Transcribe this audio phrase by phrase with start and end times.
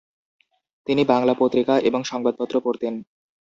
[0.87, 2.93] তিনি বাংলা পত্রিকা এবং সংবাদপত্র পড়তেন।